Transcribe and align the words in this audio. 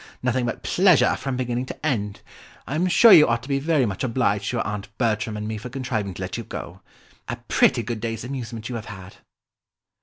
Nothing 0.23 0.47
but 0.47 0.63
pleasure 0.63 1.15
from 1.15 1.37
beginning 1.37 1.67
to 1.67 1.85
end! 1.85 2.21
I 2.65 2.73
am 2.73 2.87
sure 2.87 3.11
you 3.11 3.27
ought 3.27 3.43
to 3.43 3.47
be 3.49 3.59
very 3.59 3.85
much 3.85 4.03
obliged 4.03 4.49
to 4.49 4.57
your 4.57 4.65
Aunt 4.65 4.87
Bertram 4.97 5.37
and 5.37 5.47
me 5.47 5.59
for 5.59 5.69
contriving 5.69 6.15
to 6.15 6.21
let 6.23 6.37
you 6.39 6.43
go. 6.43 6.81
A 7.27 7.35
pretty 7.35 7.83
good 7.83 7.99
day's 8.01 8.23
amusement 8.23 8.67
you 8.67 8.73
have 8.73 8.85
had." 8.85 9.17